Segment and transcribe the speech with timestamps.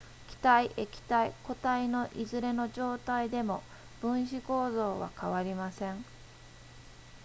[0.31, 3.61] 気体液体固体のいずれの状態でも
[4.01, 6.03] 分子構造は変わりません